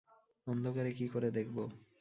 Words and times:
অন্ধকারে 0.47 0.91
কি 0.93 1.05
করে 1.07 1.29
দেখব? 1.31 1.57